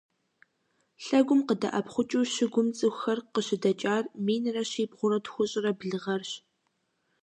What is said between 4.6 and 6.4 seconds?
щибгъурэ тхущӏрэ блы гъэрщ.